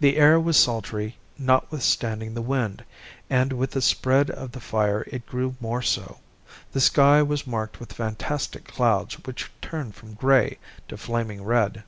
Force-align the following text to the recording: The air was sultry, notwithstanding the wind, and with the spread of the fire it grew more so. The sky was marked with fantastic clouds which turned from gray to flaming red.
The 0.00 0.16
air 0.16 0.40
was 0.40 0.56
sultry, 0.56 1.16
notwithstanding 1.38 2.34
the 2.34 2.42
wind, 2.42 2.82
and 3.30 3.52
with 3.52 3.70
the 3.70 3.80
spread 3.80 4.28
of 4.28 4.50
the 4.50 4.58
fire 4.58 5.04
it 5.12 5.24
grew 5.24 5.54
more 5.60 5.82
so. 5.82 6.18
The 6.72 6.80
sky 6.80 7.22
was 7.22 7.46
marked 7.46 7.78
with 7.78 7.92
fantastic 7.92 8.64
clouds 8.64 9.14
which 9.24 9.48
turned 9.62 9.94
from 9.94 10.14
gray 10.14 10.58
to 10.88 10.96
flaming 10.96 11.44
red. 11.44 11.84